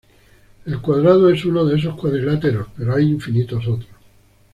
[0.65, 3.87] El cuadrado es uno de esos cuadriláteros, pero hay infinitos otros.